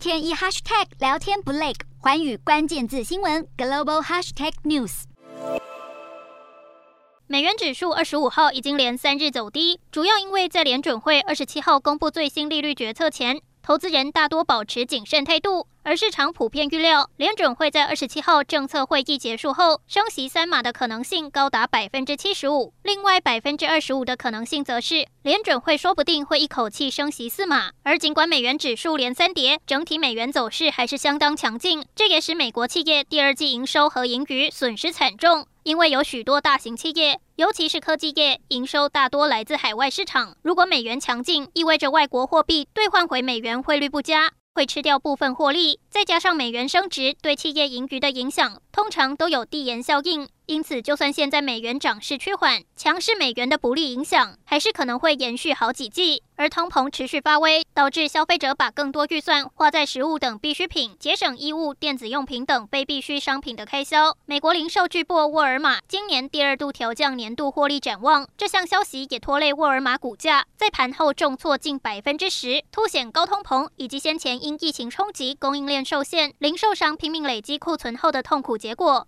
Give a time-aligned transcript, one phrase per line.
[0.00, 5.02] 天一 hashtag 聊天不累，环宇关键字新闻 global hashtag news。
[7.26, 22.72] 美元指数二十五号已经连三日走低，主要因为在联准会二十七号公布最新利率决策前，投资人大多保持谨慎态度，而市场普遍预料联准会在二十七号政策会议结束后升息三码的可能性高达百分之七十五。
[22.82, 27.70] 另外百分之二十五的可能性则是联准会说不定会一口气升息四码。
[27.82, 40.36] 而尽管美元指数连三跌，整体美元走势还是相当强劲，这也使美国企业第二季营收和盈余损失惨重，因为有许多大型企业，尤其是科技业，营收大多来自海外市场。
[40.42, 43.60] 如果美元强劲，意味着外国货币兑换回美元。
[43.60, 50.28] 汇率不佳，会吃掉部分获利，再加上美元升值对企业盈余的影响，通常都有递延效应。
[50.50, 56.24] 因此，就算现在美元涨势趋缓，强势美元的不利影响还是可能会延续好几季。
[56.34, 64.16] 而通膨持续发威，导致消费者把更多预算花在食物等必需品，节省衣物、电子用品等非必需商品的开销。
[64.26, 79.06] 美国零售巨擘沃尔玛今年第二度调降年度获利展望，这项消息也拖累沃尔玛股价在盘后重挫近百分之十，凸显高通膨以及先前因疫情冲击供应链受限，零售商拼命累积库存后的痛苦结果。